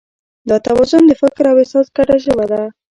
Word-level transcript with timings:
دا 0.49 0.57
توازن 0.67 1.03
د 1.07 1.11
فکر 1.21 1.43
او 1.51 1.57
احساس 1.61 1.87
ګډه 1.97 2.15
ژبه 2.25 2.45
ده. 2.51 2.61